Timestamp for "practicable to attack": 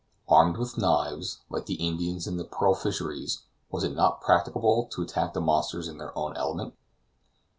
4.19-5.33